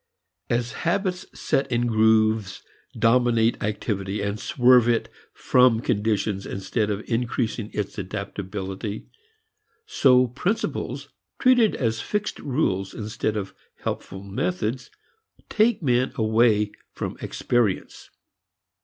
[0.49, 2.63] As habits set in grooves
[2.97, 9.05] dominate activity and swerve it from conditions instead of increasing its adaptability,
[9.85, 14.89] so principles treated as fixed rules instead of as helpful methods
[15.49, 18.09] take men away from experience.